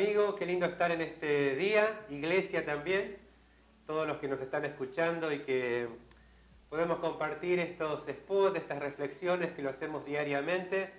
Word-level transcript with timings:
Querido 0.00 0.22
amigo? 0.22 0.36
Qué 0.36 0.46
lindo 0.46 0.64
estar 0.64 0.90
en 0.92 1.02
este 1.02 1.56
día, 1.56 2.06
iglesia 2.08 2.64
también, 2.64 3.18
todos 3.86 4.06
los 4.06 4.16
que 4.16 4.28
nos 4.28 4.40
están 4.40 4.64
escuchando 4.64 5.30
y 5.30 5.40
que 5.40 5.88
podemos 6.70 7.00
compartir 7.00 7.58
estos 7.58 8.06
spots, 8.06 8.56
estas 8.56 8.78
reflexiones 8.78 9.52
que 9.52 9.60
lo 9.60 9.68
hacemos 9.68 10.06
diariamente. 10.06 10.90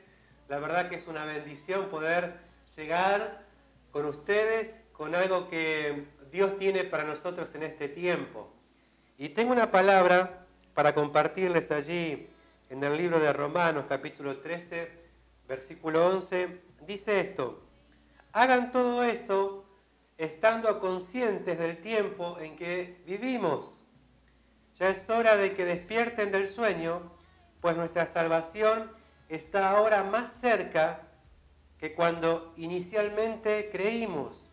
La 0.50 0.60
verdad 0.60 0.88
que 0.88 0.98
es 0.98 1.08
una 1.08 1.26
bendición 1.26 1.90
poder 1.90 2.36
llegar 2.76 3.41
con 3.90 4.05
ustedes 4.05 4.70
con 4.91 5.16
algo 5.16 5.49
que 5.49 6.05
Dios 6.32 6.60
tiene 6.60 6.84
para 6.84 7.04
nosotros 7.04 7.55
en 7.55 7.63
este 7.63 7.88
tiempo. 7.88 8.54
Y 9.18 9.30
tengo 9.30 9.52
una 9.52 9.72
palabra 9.72 10.46
para 10.76 10.94
compartirles 10.94 11.72
allí 11.72 12.27
en 12.70 12.84
el 12.84 12.98
libro 12.98 13.20
de 13.20 13.34
Romanos 13.34 13.85
capítulo 13.90 14.38
13, 14.38 14.91
versículo 15.48 16.05
11. 16.07 16.60
Dice 16.85 17.20
esto, 17.20 17.71
hagan 18.34 18.71
todo 18.71 19.04
esto 19.04 19.65
estando 20.18 20.79
conscientes 20.79 21.57
del 21.57 21.82
tiempo 21.82 22.38
en 22.40 22.55
que 22.55 23.01
vivimos. 23.05 23.84
Ya 24.76 24.90
es 24.90 25.10
hora 25.10 25.35
de 25.35 25.54
que 25.54 25.65
despierten 25.65 26.32
del 26.32 26.48
sueño, 26.48 27.12
pues 27.60 27.76
nuestra 27.76 28.05
salvación 28.05 28.91
está 29.29 29.71
ahora 29.71 30.04
más 30.04 30.32
cerca 30.32 31.07
que 31.77 31.93
cuando 31.93 32.54
inicialmente 32.57 33.70
creímos. 33.71 34.48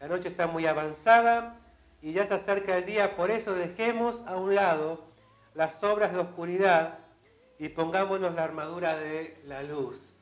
La 0.00 0.08
noche 0.08 0.28
está 0.28 0.46
muy 0.46 0.66
avanzada 0.66 1.60
y 2.00 2.12
ya 2.12 2.26
se 2.26 2.34
acerca 2.34 2.76
el 2.76 2.84
día, 2.84 3.16
por 3.16 3.30
eso 3.30 3.54
dejemos 3.54 4.24
a 4.26 4.36
un 4.36 4.54
lado 4.54 5.04
las 5.54 5.84
obras 5.84 6.12
de 6.12 6.18
oscuridad 6.18 6.98
y 7.58 7.68
pongámonos 7.68 8.34
la 8.34 8.42
armadura 8.42 8.96
de 8.96 9.40
la 9.46 9.62
luz. 9.62 10.16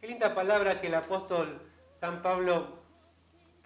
Qué 0.00 0.06
linda 0.06 0.34
palabra 0.34 0.80
que 0.80 0.86
el 0.86 0.94
apóstol 0.94 1.60
San 1.98 2.22
Pablo 2.22 2.78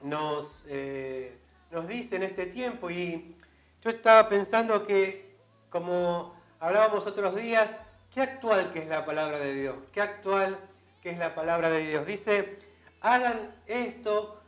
nos, 0.03 0.47
eh, 0.67 1.37
nos 1.71 1.87
dice 1.87 2.17
en 2.17 2.23
este 2.23 2.47
tiempo 2.47 2.91
y 2.91 3.37
yo 3.83 3.91
estaba 3.91 4.29
pensando 4.29 4.85
que, 4.85 5.37
como 5.71 6.35
hablábamos 6.59 7.07
otros 7.07 7.37
días, 7.37 7.71
qué 8.13 8.23
actual 8.23 8.73
que 8.73 8.81
es 8.81 8.89
la 8.89 9.05
palabra 9.05 9.39
de 9.39 9.55
Dios, 9.55 9.77
qué 9.93 10.01
actual 10.01 10.59
que 11.03 11.11
es 11.11 11.19
la 11.19 11.35
palabra 11.35 11.71
de 11.71 11.87
Dios. 11.87 12.07
Dice, 12.07 12.59
hagan 13.01 13.55
esto 13.67 14.41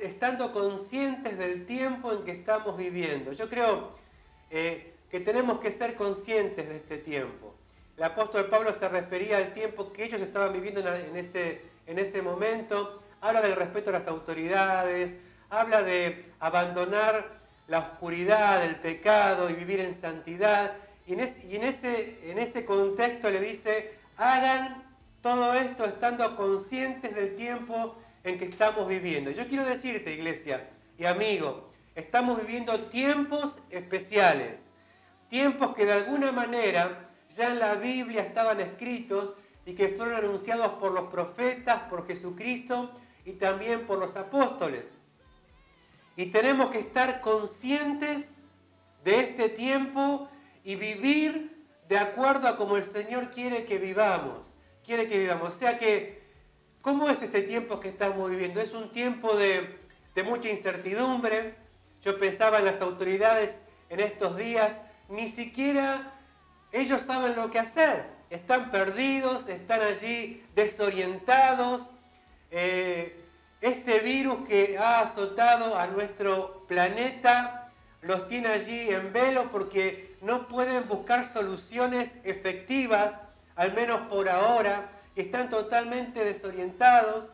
estando 0.00 0.52
conscientes 0.52 1.38
del 1.38 1.64
tiempo 1.64 2.12
en 2.12 2.24
que 2.24 2.32
estamos 2.32 2.76
viviendo. 2.76 3.32
Yo 3.32 3.48
creo 3.48 3.92
eh, 4.50 4.94
que 5.10 5.20
tenemos 5.20 5.60
que 5.60 5.72
ser 5.72 5.96
conscientes 5.96 6.68
de 6.68 6.76
este 6.76 6.98
tiempo. 6.98 7.54
El 7.96 8.04
apóstol 8.04 8.46
Pablo 8.46 8.74
se 8.74 8.86
refería 8.88 9.38
al 9.38 9.54
tiempo 9.54 9.92
que 9.92 10.04
ellos 10.04 10.20
estaban 10.20 10.52
viviendo 10.52 10.80
en 10.80 11.16
ese, 11.16 11.62
en 11.86 11.98
ese 11.98 12.22
momento. 12.22 13.02
Habla 13.20 13.40
del 13.42 13.56
respeto 13.56 13.90
a 13.90 13.94
las 13.94 14.06
autoridades, 14.08 15.16
habla 15.50 15.82
de 15.82 16.32
abandonar 16.40 17.36
la 17.68 17.78
oscuridad, 17.80 18.64
el 18.64 18.76
pecado 18.76 19.50
y 19.50 19.54
vivir 19.54 19.80
en 19.80 19.94
santidad. 19.94 20.74
Y 21.06 21.14
en, 21.14 21.20
ese, 21.20 22.30
en 22.30 22.38
ese 22.38 22.64
contexto 22.64 23.30
le 23.30 23.40
dice, 23.40 23.94
hagan 24.16 24.84
todo 25.22 25.54
esto 25.54 25.84
estando 25.84 26.36
conscientes 26.36 27.14
del 27.14 27.36
tiempo 27.36 27.96
en 28.24 28.38
que 28.38 28.44
estamos 28.44 28.88
viviendo. 28.88 29.30
Yo 29.30 29.46
quiero 29.48 29.64
decirte, 29.64 30.12
iglesia 30.12 30.68
y 30.98 31.04
amigo, 31.04 31.70
estamos 31.94 32.40
viviendo 32.40 32.78
tiempos 32.86 33.58
especiales, 33.70 34.66
tiempos 35.28 35.74
que 35.74 35.86
de 35.86 35.92
alguna 35.92 36.32
manera 36.32 37.10
ya 37.34 37.50
en 37.50 37.58
la 37.58 37.74
Biblia 37.74 38.22
estaban 38.22 38.60
escritos 38.60 39.34
y 39.66 39.74
que 39.74 39.88
fueron 39.88 40.14
anunciados 40.14 40.72
por 40.74 40.92
los 40.92 41.08
profetas, 41.10 41.82
por 41.90 42.06
Jesucristo 42.06 42.92
y 43.24 43.32
también 43.32 43.84
por 43.86 43.98
los 43.98 44.16
apóstoles. 44.16 44.84
Y 46.16 46.26
tenemos 46.26 46.70
que 46.70 46.78
estar 46.78 47.20
conscientes 47.20 48.38
de 49.04 49.20
este 49.20 49.48
tiempo 49.48 50.28
y 50.64 50.76
vivir 50.76 51.64
de 51.88 51.98
acuerdo 51.98 52.48
a 52.48 52.56
como 52.56 52.76
el 52.76 52.84
Señor 52.84 53.30
quiere 53.30 53.66
que 53.66 53.78
vivamos. 53.78 54.54
Quiere 54.84 55.08
que 55.08 55.18
vivamos. 55.18 55.54
O 55.54 55.58
sea 55.58 55.78
que, 55.78 56.22
¿cómo 56.80 57.10
es 57.10 57.20
este 57.22 57.42
tiempo 57.42 57.80
que 57.80 57.88
estamos 57.88 58.30
viviendo? 58.30 58.60
Es 58.60 58.72
un 58.72 58.92
tiempo 58.92 59.36
de, 59.36 59.78
de 60.14 60.22
mucha 60.22 60.48
incertidumbre. 60.48 61.56
Yo 62.02 62.18
pensaba 62.18 62.60
en 62.60 62.64
las 62.64 62.80
autoridades 62.80 63.62
en 63.88 64.00
estos 64.00 64.36
días, 64.36 64.80
ni 65.08 65.28
siquiera 65.28 66.12
ellos 66.72 67.02
saben 67.02 67.34
lo 67.34 67.50
que 67.50 67.58
hacer. 67.58 68.15
Están 68.30 68.70
perdidos, 68.70 69.48
están 69.48 69.82
allí 69.82 70.44
desorientados. 70.54 71.90
Eh, 72.50 73.22
este 73.60 74.00
virus 74.00 74.46
que 74.48 74.78
ha 74.78 75.00
azotado 75.00 75.78
a 75.78 75.86
nuestro 75.86 76.64
planeta 76.66 77.72
los 78.02 78.28
tiene 78.28 78.48
allí 78.48 78.90
en 78.90 79.12
velo 79.12 79.50
porque 79.50 80.16
no 80.20 80.48
pueden 80.48 80.88
buscar 80.88 81.24
soluciones 81.24 82.16
efectivas, 82.24 83.20
al 83.54 83.74
menos 83.74 84.02
por 84.08 84.28
ahora. 84.28 84.90
Están 85.14 85.48
totalmente 85.48 86.24
desorientados. 86.24 87.26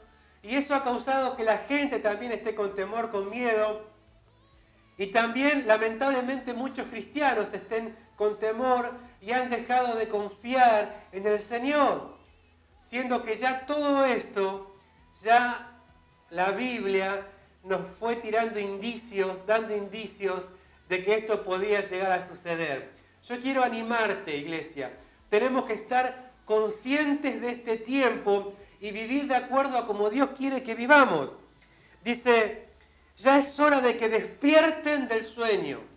Y 0.42 0.56
eso 0.56 0.74
ha 0.74 0.84
causado 0.84 1.36
que 1.36 1.44
la 1.44 1.58
gente 1.58 2.00
también 2.00 2.32
esté 2.32 2.54
con 2.54 2.74
temor, 2.74 3.10
con 3.10 3.30
miedo. 3.30 3.86
Y 4.98 5.06
también, 5.06 5.66
lamentablemente, 5.66 6.52
muchos 6.52 6.86
cristianos 6.88 7.52
estén 7.54 7.96
con 8.16 8.38
temor 8.38 8.92
y 9.22 9.30
han 9.30 9.48
dejado 9.48 9.96
de 9.96 10.08
confiar 10.08 11.06
en 11.12 11.26
el 11.26 11.38
Señor, 11.38 12.16
siendo 12.80 13.24
que 13.24 13.36
ya 13.36 13.64
todo 13.64 14.04
esto, 14.04 14.74
ya 15.22 15.78
la 16.30 16.50
Biblia 16.50 17.24
nos 17.62 17.82
fue 18.00 18.16
tirando 18.16 18.58
indicios, 18.58 19.46
dando 19.46 19.76
indicios 19.76 20.50
de 20.88 21.04
que 21.04 21.14
esto 21.14 21.44
podía 21.44 21.80
llegar 21.80 22.10
a 22.10 22.26
suceder. 22.26 22.90
Yo 23.28 23.40
quiero 23.40 23.62
animarte, 23.62 24.36
iglesia. 24.36 24.92
Tenemos 25.30 25.66
que 25.66 25.74
estar 25.74 26.32
conscientes 26.44 27.40
de 27.40 27.50
este 27.50 27.76
tiempo 27.76 28.54
y 28.80 28.90
vivir 28.90 29.28
de 29.28 29.36
acuerdo 29.36 29.78
a 29.78 29.86
como 29.86 30.10
Dios 30.10 30.30
quiere 30.36 30.64
que 30.64 30.74
vivamos. 30.74 31.36
Dice, 32.02 32.66
ya 33.16 33.38
es 33.38 33.58
hora 33.60 33.80
de 33.80 33.96
que 33.96 34.08
despierten 34.08 35.06
del 35.06 35.22
sueño. 35.22 35.91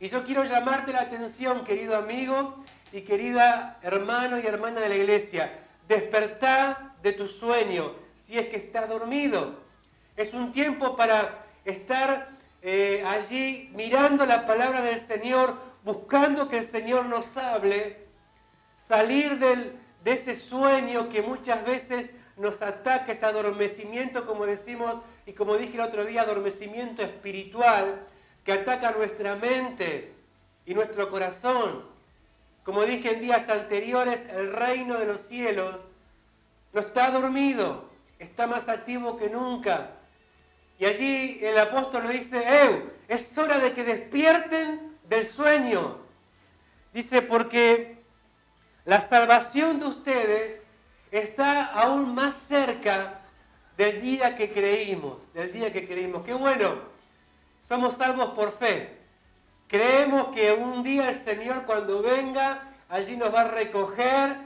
Y 0.00 0.08
yo 0.08 0.24
quiero 0.24 0.44
llamarte 0.44 0.94
la 0.94 1.02
atención, 1.02 1.62
querido 1.62 1.94
amigo 1.94 2.64
y 2.90 3.02
querida 3.02 3.78
hermano 3.82 4.38
y 4.38 4.46
hermana 4.46 4.80
de 4.80 4.88
la 4.88 4.96
iglesia. 4.96 5.58
Despertá 5.86 6.94
de 7.02 7.12
tu 7.12 7.28
sueño 7.28 7.92
si 8.16 8.38
es 8.38 8.46
que 8.48 8.56
estás 8.56 8.88
dormido. 8.88 9.60
Es 10.16 10.32
un 10.32 10.52
tiempo 10.52 10.96
para 10.96 11.44
estar 11.66 12.30
eh, 12.62 13.04
allí 13.06 13.70
mirando 13.74 14.24
la 14.24 14.46
palabra 14.46 14.80
del 14.80 14.98
Señor, 14.98 15.54
buscando 15.84 16.48
que 16.48 16.58
el 16.58 16.64
Señor 16.64 17.04
nos 17.04 17.36
hable, 17.36 17.98
salir 18.88 19.38
de 19.38 19.80
ese 20.06 20.34
sueño 20.34 21.10
que 21.10 21.20
muchas 21.20 21.62
veces 21.62 22.10
nos 22.38 22.62
ataca, 22.62 23.12
ese 23.12 23.26
adormecimiento, 23.26 24.26
como 24.26 24.46
decimos, 24.46 24.94
y 25.26 25.34
como 25.34 25.58
dije 25.58 25.74
el 25.74 25.82
otro 25.82 26.06
día, 26.06 26.22
adormecimiento 26.22 27.02
espiritual, 27.02 28.06
que 28.44 28.52
ataca 28.52 28.92
nuestra 28.92 29.36
mente 29.36 30.14
y 30.66 30.74
nuestro 30.74 31.10
corazón. 31.10 31.84
Como 32.64 32.84
dije 32.84 33.12
en 33.12 33.20
días 33.20 33.48
anteriores, 33.48 34.26
el 34.30 34.52
reino 34.52 34.98
de 34.98 35.06
los 35.06 35.20
cielos 35.20 35.80
no 36.72 36.80
está 36.80 37.10
dormido, 37.10 37.90
está 38.18 38.46
más 38.46 38.68
activo 38.68 39.16
que 39.16 39.28
nunca. 39.28 39.90
Y 40.78 40.84
allí 40.84 41.38
el 41.42 41.58
apóstol 41.58 42.06
le 42.06 42.14
dice, 42.14 42.42
Eu, 42.64 42.90
es 43.08 43.36
hora 43.36 43.58
de 43.58 43.72
que 43.72 43.84
despierten 43.84 44.96
del 45.08 45.26
sueño. 45.26 45.98
Dice, 46.92 47.22
porque 47.22 47.98
la 48.84 49.00
salvación 49.00 49.78
de 49.78 49.86
ustedes 49.86 50.64
está 51.10 51.64
aún 51.66 52.14
más 52.14 52.36
cerca 52.36 53.20
del 53.76 54.00
día 54.00 54.36
que 54.36 54.50
creímos, 54.50 55.32
del 55.32 55.52
día 55.52 55.72
que 55.72 55.86
creímos. 55.86 56.24
Qué 56.24 56.34
bueno, 56.34 56.76
somos 57.60 57.94
salvos 57.94 58.30
por 58.30 58.52
fe. 58.52 58.98
Creemos 59.68 60.28
que 60.34 60.52
un 60.52 60.82
día 60.82 61.08
el 61.08 61.14
Señor 61.14 61.64
cuando 61.64 62.02
venga, 62.02 62.72
allí 62.88 63.16
nos 63.16 63.32
va 63.32 63.42
a 63.42 63.48
recoger, 63.48 64.36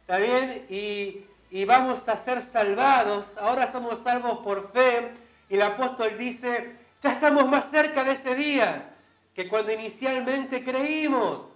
¿está 0.00 0.16
bien? 0.18 0.66
Y, 0.70 1.26
y 1.50 1.64
vamos 1.64 2.08
a 2.08 2.16
ser 2.16 2.40
salvados. 2.40 3.36
Ahora 3.38 3.66
somos 3.66 3.98
salvos 3.98 4.38
por 4.38 4.72
fe. 4.72 5.12
Y 5.48 5.54
el 5.54 5.62
apóstol 5.62 6.16
dice, 6.18 6.76
ya 7.02 7.12
estamos 7.12 7.46
más 7.48 7.70
cerca 7.70 8.02
de 8.02 8.12
ese 8.12 8.34
día 8.34 8.94
que 9.34 9.48
cuando 9.48 9.70
inicialmente 9.70 10.64
creímos. 10.64 11.54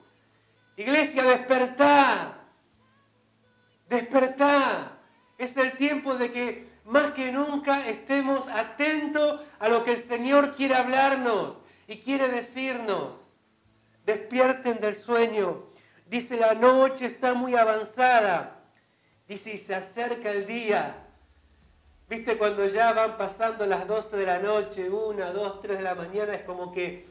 Iglesia, 0.76 1.22
despertá. 1.22 2.34
Despertá. 3.88 4.98
Es 5.38 5.56
el 5.56 5.72
tiempo 5.76 6.14
de 6.14 6.30
que 6.30 6.69
más 6.90 7.12
que 7.12 7.30
nunca 7.30 7.88
estemos 7.88 8.48
atentos 8.48 9.40
a 9.60 9.68
lo 9.68 9.84
que 9.84 9.92
el 9.92 10.00
Señor 10.00 10.56
quiere 10.56 10.74
hablarnos 10.74 11.62
y 11.86 11.98
quiere 11.98 12.28
decirnos. 12.28 13.16
Despierten 14.04 14.80
del 14.80 14.96
sueño. 14.96 15.66
Dice, 16.06 16.36
la 16.36 16.54
noche 16.54 17.06
está 17.06 17.32
muy 17.32 17.54
avanzada. 17.54 18.56
Dice, 19.28 19.54
y 19.54 19.58
se 19.58 19.76
acerca 19.76 20.32
el 20.32 20.46
día. 20.48 20.96
Viste, 22.08 22.36
cuando 22.36 22.66
ya 22.66 22.92
van 22.92 23.16
pasando 23.16 23.64
las 23.66 23.86
12 23.86 24.16
de 24.16 24.26
la 24.26 24.40
noche, 24.40 24.90
1, 24.90 25.32
2, 25.32 25.60
3 25.60 25.78
de 25.78 25.84
la 25.84 25.94
mañana, 25.94 26.34
es 26.34 26.42
como 26.42 26.72
que 26.72 27.06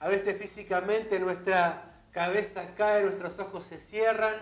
a 0.00 0.08
veces 0.08 0.36
físicamente 0.38 1.18
nuestra 1.18 1.94
cabeza 2.10 2.74
cae, 2.76 3.04
nuestros 3.04 3.38
ojos 3.38 3.64
se 3.64 3.78
cierran. 3.78 4.34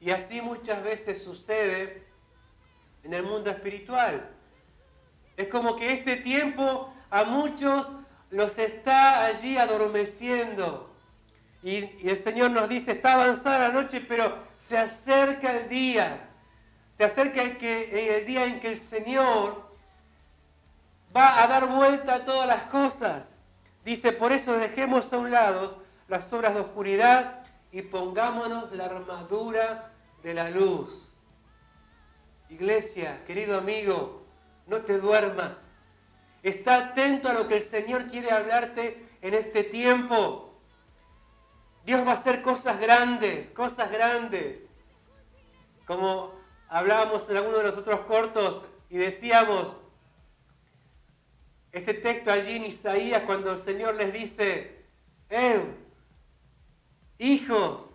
Y 0.00 0.12
así 0.12 0.40
muchas 0.40 0.84
veces 0.84 1.20
sucede 1.20 2.09
en 3.02 3.14
el 3.14 3.22
mundo 3.22 3.50
espiritual. 3.50 4.28
Es 5.36 5.48
como 5.48 5.76
que 5.76 5.92
este 5.92 6.16
tiempo 6.16 6.92
a 7.10 7.24
muchos 7.24 7.90
los 8.30 8.58
está 8.58 9.24
allí 9.24 9.56
adormeciendo. 9.56 10.90
Y, 11.62 12.08
el 12.08 12.16
Señor 12.16 12.50
nos 12.50 12.68
dice, 12.68 12.92
está 12.92 13.14
avanzada 13.14 13.68
la 13.68 13.74
noche, 13.74 14.00
pero 14.00 14.38
se 14.56 14.78
acerca 14.78 15.56
el 15.56 15.68
día. 15.68 16.28
Se 16.96 17.04
acerca 17.04 17.42
el, 17.42 17.58
que, 17.58 18.18
el 18.18 18.26
día 18.26 18.44
en 18.44 18.60
que 18.60 18.68
el 18.68 18.78
Señor 18.78 19.70
va 21.14 21.42
a 21.42 21.46
dar 21.46 21.66
vuelta 21.66 22.16
a 22.16 22.24
todas 22.24 22.46
las 22.46 22.64
cosas. 22.64 23.30
Dice, 23.84 24.12
por 24.12 24.32
eso 24.32 24.52
dejemos 24.54 25.12
a 25.12 25.18
un 25.18 25.30
lado 25.30 25.82
las 26.08 26.30
obras 26.32 26.54
de 26.54 26.60
oscuridad 26.60 27.42
y 27.72 27.82
pongámonos 27.82 28.72
la 28.72 28.86
armadura 28.86 29.92
de 30.22 30.34
la 30.34 30.50
luz. 30.50 31.09
Iglesia, 32.50 33.22
querido 33.26 33.56
amigo, 33.56 34.26
no 34.66 34.82
te 34.82 34.98
duermas. 34.98 35.70
Está 36.42 36.76
atento 36.76 37.28
a 37.28 37.32
lo 37.32 37.46
que 37.46 37.56
el 37.56 37.62
Señor 37.62 38.08
quiere 38.08 38.32
hablarte 38.32 39.06
en 39.22 39.34
este 39.34 39.62
tiempo. 39.62 40.60
Dios 41.84 42.04
va 42.04 42.10
a 42.10 42.14
hacer 42.14 42.42
cosas 42.42 42.80
grandes, 42.80 43.50
cosas 43.50 43.90
grandes. 43.92 44.60
Como 45.86 46.34
hablábamos 46.68 47.30
en 47.30 47.36
alguno 47.36 47.58
de 47.58 47.64
los 47.64 47.78
otros 47.78 48.00
cortos 48.00 48.64
y 48.88 48.96
decíamos, 48.98 49.76
ese 51.70 51.94
texto 51.94 52.32
allí 52.32 52.56
en 52.56 52.64
Isaías 52.64 53.22
cuando 53.22 53.52
el 53.52 53.58
Señor 53.58 53.94
les 53.94 54.12
dice, 54.12 54.84
eh, 55.28 55.62
hijos, 57.18 57.94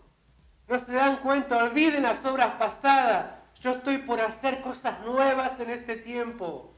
no 0.67 0.79
se 0.79 0.93
dan 0.93 1.17
cuenta, 1.17 1.57
olviden 1.57 2.03
las 2.03 2.23
obras 2.25 2.53
pasadas, 2.55 3.44
yo 3.65 3.71
estoy 3.71 3.97
por 3.97 4.21
hacer 4.21 4.61
cosas 4.61 4.99
nuevas 4.99 5.59
en 5.59 5.71
este 5.71 5.95
tiempo. 5.95 6.71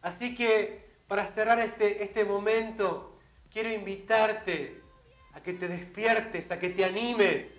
Así 0.00 0.34
que 0.34 0.82
para 1.06 1.26
cerrar 1.26 1.58
este, 1.58 2.02
este 2.02 2.24
momento, 2.24 3.18
quiero 3.52 3.68
invitarte 3.68 4.80
a 5.34 5.42
que 5.42 5.52
te 5.52 5.68
despiertes, 5.68 6.50
a 6.50 6.58
que 6.58 6.70
te 6.70 6.86
animes, 6.86 7.58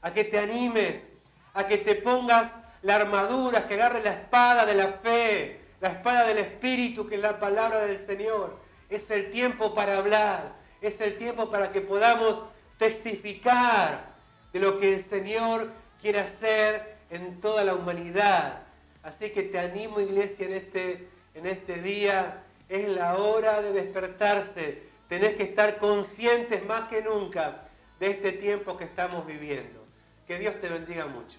a 0.00 0.14
que 0.14 0.24
te 0.24 0.38
animes, 0.38 1.08
a 1.52 1.66
que 1.66 1.76
te 1.76 1.94
pongas 1.96 2.54
la 2.80 2.94
armadura, 2.94 3.68
que 3.68 3.74
agarres 3.74 4.02
la 4.02 4.12
espada 4.12 4.64
de 4.64 4.74
la 4.74 4.88
fe, 4.88 5.60
la 5.82 5.90
espada 5.90 6.26
del 6.26 6.38
Espíritu, 6.38 7.06
que 7.06 7.16
es 7.16 7.20
la 7.20 7.38
palabra 7.38 7.80
del 7.80 7.98
Señor. 7.98 8.58
Es 8.88 9.10
el 9.10 9.30
tiempo 9.30 9.74
para 9.74 9.98
hablar, 9.98 10.54
es 10.80 11.02
el 11.02 11.18
tiempo 11.18 11.50
para 11.50 11.70
que 11.70 11.82
podamos 11.82 12.40
testificar 12.78 14.06
de 14.54 14.58
lo 14.58 14.80
que 14.80 14.94
el 14.94 15.02
Señor 15.02 15.70
quiere 16.00 16.20
hacer 16.20 16.97
en 17.10 17.40
toda 17.40 17.64
la 17.64 17.74
humanidad. 17.74 18.62
Así 19.02 19.30
que 19.30 19.42
te 19.42 19.58
animo, 19.58 20.00
iglesia, 20.00 20.46
en 20.46 20.52
este, 20.54 21.08
en 21.34 21.46
este 21.46 21.80
día. 21.80 22.42
Es 22.68 22.88
la 22.88 23.16
hora 23.16 23.62
de 23.62 23.72
despertarse. 23.72 24.82
Tenés 25.08 25.34
que 25.34 25.44
estar 25.44 25.78
conscientes 25.78 26.64
más 26.66 26.88
que 26.88 27.02
nunca 27.02 27.64
de 27.98 28.10
este 28.10 28.32
tiempo 28.32 28.76
que 28.76 28.84
estamos 28.84 29.26
viviendo. 29.26 29.84
Que 30.26 30.38
Dios 30.38 30.60
te 30.60 30.68
bendiga 30.68 31.06
mucho. 31.06 31.38